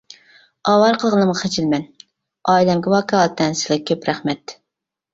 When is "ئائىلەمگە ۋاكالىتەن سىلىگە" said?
2.55-3.89